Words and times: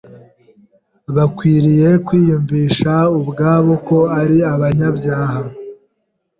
bakwiriye 1.15 1.89
kwiyumvisha 2.05 2.93
ubwabo 3.19 3.73
ko 3.87 3.97
ari 4.21 4.37
abanyabyaha, 4.53 5.39